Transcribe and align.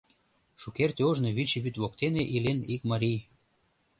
Шукерте 0.61 1.01
ожно 1.09 1.29
Виче 1.37 1.59
вӱд 1.63 1.75
воктене 1.81 2.23
илен 2.35 2.59
ик 2.73 2.81
марий. 2.91 3.19